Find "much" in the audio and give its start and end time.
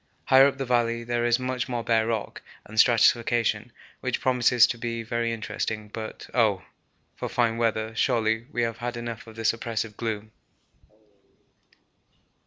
1.37-1.69